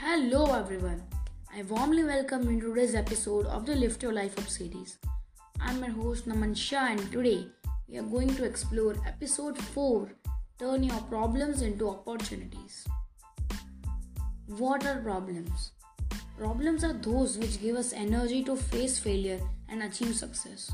Hello 0.00 0.54
everyone. 0.54 1.02
I 1.52 1.62
warmly 1.62 2.04
welcome 2.04 2.48
you 2.48 2.60
to 2.60 2.68
today's 2.68 2.94
episode 2.94 3.46
of 3.46 3.66
the 3.66 3.74
Lift 3.74 4.00
Your 4.00 4.12
Life 4.12 4.38
Up 4.38 4.48
series. 4.48 4.96
I'm 5.60 5.78
your 5.78 5.90
host 5.90 6.28
Naman 6.28 6.56
Shah 6.56 6.84
and 6.90 7.10
today 7.10 7.48
we 7.88 7.98
are 7.98 8.04
going 8.04 8.32
to 8.36 8.44
explore 8.44 8.94
episode 9.04 9.58
4 9.58 10.12
Turn 10.60 10.84
Your 10.84 11.00
Problems 11.14 11.62
into 11.62 11.88
Opportunities. 11.88 12.86
What 14.46 14.86
are 14.86 15.00
problems? 15.00 15.72
Problems 16.38 16.84
are 16.84 16.92
those 16.92 17.36
which 17.36 17.60
give 17.60 17.74
us 17.74 17.92
energy 17.92 18.44
to 18.44 18.54
face 18.54 19.00
failure 19.00 19.40
and 19.68 19.82
achieve 19.82 20.14
success. 20.14 20.70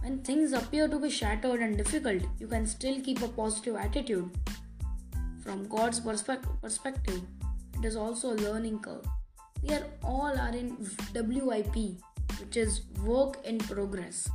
When 0.00 0.22
things 0.22 0.52
appear 0.52 0.86
to 0.86 1.00
be 1.00 1.10
shattered 1.10 1.58
and 1.58 1.76
difficult, 1.76 2.22
you 2.38 2.46
can 2.46 2.68
still 2.68 3.00
keep 3.00 3.20
a 3.20 3.26
positive 3.26 3.74
attitude. 3.74 4.30
From 5.42 5.66
God's 5.66 5.98
perspective, 5.98 7.22
it 7.80 7.86
is 7.86 7.96
also 7.96 8.32
a 8.32 8.38
learning 8.46 8.78
curve. 8.80 9.04
We 9.62 9.74
are 9.74 9.86
all 10.04 10.38
are 10.38 10.54
in 10.54 10.76
WIP, 11.14 11.76
which 12.38 12.56
is 12.56 12.82
work 13.02 13.38
in 13.44 13.58
progress. 13.58 14.28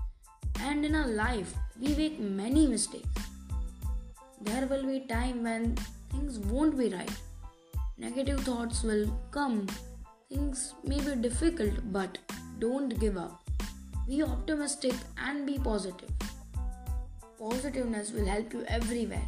And 0.60 0.84
in 0.84 0.96
our 0.96 1.08
life, 1.08 1.54
we 1.80 1.96
make 1.96 2.20
many 2.20 2.68
mistakes. 2.68 3.08
There 4.42 4.66
will 4.66 4.86
be 4.86 5.00
time 5.02 5.44
when 5.44 5.76
things 6.12 6.40
won't 6.40 6.78
be 6.78 6.90
right. 6.90 7.18
Negative 7.98 8.40
thoughts 8.42 8.84
will 8.84 9.08
come. 9.32 9.68
Things 10.30 10.74
may 10.84 11.00
be 11.00 11.16
difficult, 11.16 11.80
but 11.92 12.18
don't 12.60 13.00
give 13.00 13.18
up 13.18 13.46
be 14.08 14.22
optimistic 14.22 14.94
and 15.18 15.48
be 15.48 15.58
positive. 15.58 16.12
Positiveness 17.40 18.12
will 18.12 18.26
help 18.26 18.54
you 18.54 18.64
everywhere. 18.68 19.28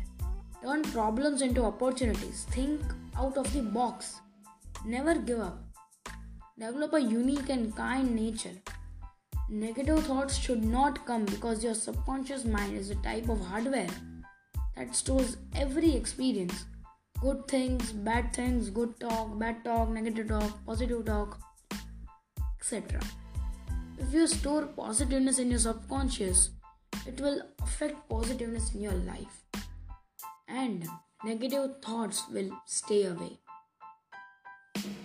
Turn 0.67 0.83
problems 0.83 1.41
into 1.41 1.63
opportunities. 1.63 2.45
Think 2.51 2.81
out 3.17 3.37
of 3.37 3.53
the 3.53 3.61
box. 3.61 4.19
Never 4.85 5.15
give 5.15 5.39
up. 5.39 5.59
Develop 6.59 6.91
a 6.91 6.99
unique 6.99 7.47
and 7.47 7.73
kind 7.73 8.13
nature. 8.13 8.51
Negative 9.49 10.03
thoughts 10.05 10.35
should 10.35 10.65
not 10.65 11.05
come 11.05 11.23
because 11.23 11.63
your 11.63 11.73
subconscious 11.73 12.43
mind 12.43 12.75
is 12.77 12.89
a 12.89 12.95
type 12.95 13.29
of 13.29 13.39
hardware 13.39 13.87
that 14.75 14.93
stores 14.93 15.37
every 15.55 15.95
experience 15.95 16.65
good 17.21 17.47
things, 17.47 17.93
bad 17.93 18.33
things, 18.33 18.69
good 18.69 18.99
talk, 18.99 19.39
bad 19.39 19.63
talk, 19.63 19.87
negative 19.87 20.27
talk, 20.27 20.65
positive 20.65 21.05
talk, 21.05 21.39
etc. 22.59 22.99
If 23.97 24.13
you 24.13 24.27
store 24.27 24.63
positiveness 24.63 25.39
in 25.39 25.49
your 25.49 25.59
subconscious, 25.59 26.49
it 27.05 27.21
will 27.21 27.41
affect 27.61 28.09
positiveness 28.09 28.75
in 28.75 28.81
your 28.81 28.99
life. 29.13 29.46
And 30.57 30.87
negative 31.23 31.73
thoughts 31.83 32.23
will 32.33 32.49
stay 32.65 33.03
away. 33.05 33.33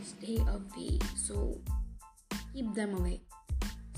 Stay 0.02 0.36
away. 0.36 0.98
So 1.14 1.58
keep 2.54 2.72
them 2.74 2.94
away. 2.94 3.20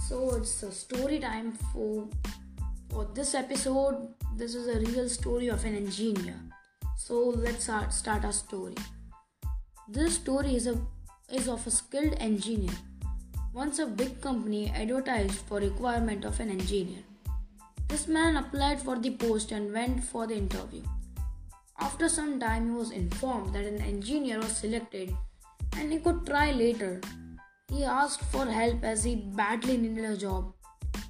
So 0.09 0.35
it's 0.35 0.63
a 0.65 0.73
story 0.73 1.21
time 1.21 1.53
for 1.73 2.09
for 2.91 3.05
this 3.15 3.35
episode. 3.37 4.09
This 4.37 4.57
is 4.57 4.67
a 4.67 4.81
real 4.81 5.09
story 5.09 5.47
of 5.47 5.65
an 5.65 5.77
engineer. 5.77 6.41
So 6.97 7.21
let's 7.45 7.65
start, 7.65 8.25
our 8.25 8.33
story. 8.33 8.75
This 9.89 10.17
story 10.17 10.57
is 10.57 10.67
a 10.67 10.77
is 11.31 11.49
of 11.49 11.65
a 11.69 11.71
skilled 11.71 12.17
engineer 12.19 12.77
once 13.53 13.79
a 13.79 13.87
big 13.87 14.21
company 14.21 14.73
advertised 14.83 15.39
for 15.47 15.61
requirement 15.61 16.25
of 16.25 16.41
an 16.41 16.51
engineer. 16.51 17.05
This 17.87 18.09
man 18.09 18.37
applied 18.37 18.83
for 18.83 18.99
the 18.99 19.17
post 19.25 19.53
and 19.53 19.73
went 19.73 20.03
for 20.03 20.27
the 20.27 20.37
interview. 20.37 20.83
After 21.81 22.09
some 22.09 22.39
time, 22.41 22.67
he 22.67 22.75
was 22.77 22.91
informed 22.91 23.55
that 23.55 23.65
an 23.65 23.81
engineer 23.81 24.39
was 24.39 24.57
selected 24.57 25.15
and 25.77 25.93
he 25.93 25.99
could 25.99 26.27
try 26.27 26.53
later. 26.53 27.01
He 27.69 27.85
asked 27.85 28.23
for 28.23 28.47
help 28.47 28.85
as 28.85 29.05
he 29.05 29.17
badly 29.17 29.77
needed 29.77 30.05
a 30.05 30.17
job. 30.17 30.53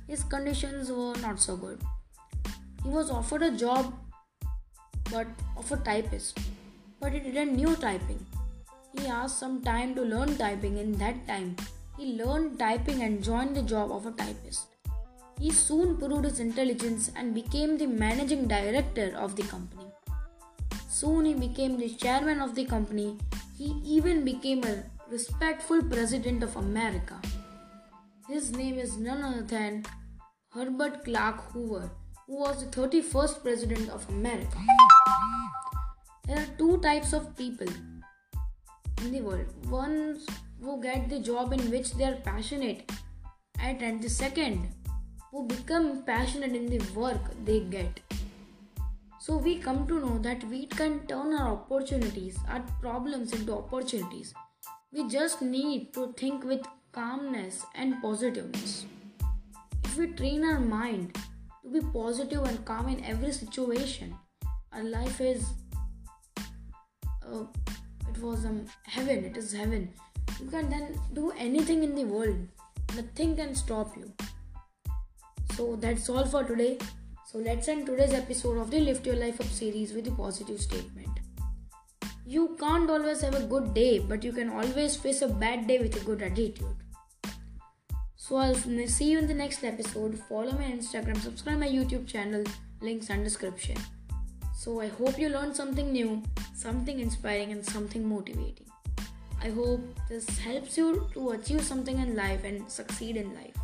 His 0.06 0.24
conditions 0.24 0.90
were 0.90 1.14
not 1.20 1.40
so 1.40 1.56
good. 1.56 1.80
He 2.82 2.88
was 2.88 3.10
offered 3.10 3.42
a 3.42 3.50
job 3.50 3.94
but 5.10 5.26
of 5.56 5.70
a 5.70 5.76
typist, 5.76 6.38
but 7.00 7.12
he 7.12 7.20
didn't 7.20 7.56
know 7.56 7.74
typing. 7.74 8.24
He 8.98 9.06
asked 9.06 9.38
some 9.38 9.62
time 9.62 9.94
to 9.94 10.02
learn 10.02 10.36
typing 10.36 10.78
in 10.78 10.92
that 10.98 11.26
time 11.26 11.56
he 11.96 12.20
learned 12.20 12.58
typing 12.58 13.02
and 13.02 13.22
joined 13.22 13.54
the 13.54 13.62
job 13.62 13.92
of 13.92 14.04
a 14.06 14.10
typist. 14.10 14.66
He 15.38 15.50
soon 15.50 15.96
proved 15.96 16.24
his 16.24 16.40
intelligence 16.40 17.10
and 17.14 17.34
became 17.34 17.78
the 17.78 17.86
managing 17.86 18.48
director 18.48 19.14
of 19.16 19.36
the 19.36 19.44
company. 19.44 19.83
Soon 20.94 21.24
he 21.24 21.34
became 21.34 21.76
the 21.76 21.88
chairman 21.88 22.40
of 22.40 22.54
the 22.54 22.64
company. 22.64 23.18
He 23.58 23.64
even 23.84 24.24
became 24.24 24.62
a 24.62 24.84
respectful 25.10 25.82
president 25.82 26.44
of 26.44 26.54
America. 26.54 27.20
His 28.28 28.52
name 28.52 28.78
is 28.78 28.96
none 28.96 29.24
other 29.24 29.42
than 29.42 29.84
Herbert 30.52 31.04
Clark 31.04 31.40
Hoover, 31.50 31.90
who 32.28 32.38
was 32.38 32.64
the 32.64 32.70
31st 32.70 33.42
president 33.42 33.90
of 33.90 34.08
America. 34.08 34.56
There 36.28 36.38
are 36.38 36.56
two 36.58 36.78
types 36.78 37.12
of 37.12 37.36
people 37.36 37.74
in 39.02 39.10
the 39.10 39.20
world. 39.20 39.68
ones 39.68 40.24
who 40.62 40.80
get 40.80 41.08
the 41.08 41.18
job 41.18 41.52
in 41.58 41.72
which 41.72 41.92
they 41.94 42.04
are 42.04 42.20
passionate 42.30 42.92
at 43.58 43.82
and 43.82 44.00
the 44.00 44.08
second 44.22 44.68
who 45.32 45.46
become 45.48 46.04
passionate 46.04 46.54
in 46.62 46.66
the 46.66 46.80
work 47.04 47.32
they 47.44 47.60
get 47.78 48.03
so 49.24 49.38
we 49.38 49.52
come 49.56 49.86
to 49.86 49.98
know 50.00 50.18
that 50.18 50.42
we 50.44 50.66
can 50.78 50.96
turn 51.10 51.32
our 51.34 51.52
opportunities 51.52 52.38
our 52.46 52.62
problems 52.80 53.32
into 53.32 53.52
opportunities. 53.54 54.32
We 54.92 55.04
just 55.12 55.40
need 55.40 55.94
to 55.94 56.02
think 56.18 56.44
with 56.44 56.66
calmness 56.92 57.62
and 57.74 57.94
positiveness. 58.02 58.84
If 59.82 59.96
we 59.96 60.08
train 60.08 60.44
our 60.44 60.60
mind 60.60 61.16
to 61.62 61.70
be 61.76 61.80
positive 61.94 62.44
and 62.50 62.62
calm 62.66 62.88
in 62.88 63.02
every 63.12 63.32
situation 63.32 64.14
our 64.72 64.84
life 64.84 65.22
is 65.22 65.46
uh, 66.36 67.44
it 68.10 68.18
was 68.20 68.44
um, 68.44 68.58
heaven 68.96 69.24
it 69.30 69.38
is 69.38 69.54
heaven. 69.54 69.88
You 70.42 70.50
can 70.50 70.68
then 70.68 71.00
do 71.14 71.32
anything 71.38 71.82
in 71.82 71.94
the 71.94 72.04
world. 72.04 72.46
Nothing 72.94 73.34
can 73.36 73.54
stop 73.54 73.96
you. 73.96 74.12
So 75.54 75.76
that's 75.76 76.10
all 76.10 76.26
for 76.26 76.44
today 76.44 76.76
so 77.34 77.40
let's 77.40 77.66
end 77.66 77.84
today's 77.84 78.12
episode 78.14 78.58
of 78.58 78.70
the 78.70 78.78
lift 78.78 79.04
your 79.04 79.16
life 79.16 79.40
up 79.40 79.48
series 79.48 79.92
with 79.92 80.06
a 80.06 80.10
positive 80.12 80.60
statement. 80.60 81.18
You 82.24 82.56
can't 82.60 82.88
always 82.88 83.22
have 83.22 83.34
a 83.34 83.42
good 83.42 83.74
day 83.74 83.98
but 83.98 84.22
you 84.22 84.30
can 84.30 84.50
always 84.50 84.94
face 84.94 85.20
a 85.20 85.26
bad 85.26 85.66
day 85.66 85.80
with 85.80 86.00
a 86.00 86.04
good 86.04 86.22
attitude. 86.22 86.76
So 88.14 88.36
i'll 88.36 88.54
see 88.86 89.10
you 89.10 89.18
in 89.18 89.26
the 89.26 89.34
next 89.34 89.64
episode. 89.64 90.16
Follow 90.28 90.52
my 90.52 90.70
instagram. 90.76 91.20
Subscribe 91.20 91.58
my 91.58 91.66
youtube 91.66 92.06
channel. 92.06 92.44
Links 92.80 93.10
and 93.10 93.24
description. 93.24 93.78
So 94.54 94.80
i 94.80 94.86
hope 94.86 95.18
you 95.18 95.28
learned 95.28 95.56
something 95.56 95.90
new 95.90 96.22
something 96.54 97.00
inspiring 97.00 97.50
and 97.50 97.66
something 97.66 98.08
motivating. 98.08 98.70
I 99.42 99.50
hope 99.50 99.80
this 100.08 100.38
helps 100.38 100.78
you 100.78 101.08
to 101.14 101.30
achieve 101.30 101.64
something 101.64 101.98
in 101.98 102.14
life 102.14 102.44
and 102.44 102.70
succeed 102.70 103.16
in 103.16 103.34
life. 103.34 103.63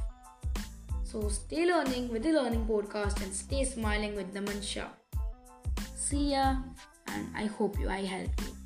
So 1.10 1.28
stay 1.28 1.66
learning 1.66 2.06
with 2.14 2.22
the 2.22 2.30
Learning 2.30 2.64
Podcast 2.70 3.20
and 3.20 3.34
stay 3.34 3.64
smiling 3.64 4.14
with 4.14 4.30
Naman 4.30 4.62
Shah. 4.62 4.94
See 5.98 6.38
ya, 6.38 6.62
and 7.10 7.26
I 7.34 7.50
hope 7.50 7.82
you 7.82 7.90
I 7.90 8.06
help 8.06 8.30
you. 8.46 8.59